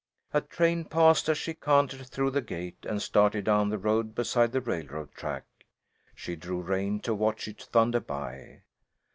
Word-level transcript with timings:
A 0.33 0.41
train 0.41 0.85
passed 0.85 1.29
as 1.29 1.37
she 1.37 1.53
cantered 1.53 2.07
through 2.07 2.31
the 2.31 2.41
gate 2.41 2.87
and 2.89 2.99
started 2.99 3.45
down 3.45 3.69
the 3.69 3.77
road 3.77 4.15
beside 4.15 4.51
the 4.51 4.59
railroad 4.59 5.11
track. 5.13 5.45
She 6.15 6.35
drew 6.35 6.59
rein 6.59 6.99
to 7.01 7.13
watch 7.13 7.47
it 7.47 7.61
thunder 7.61 7.99
by. 7.99 8.63